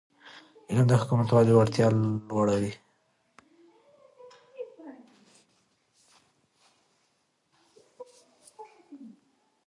[0.69, 1.87] علم د حکومتولی وړتیا
[2.29, 2.73] لوړوي.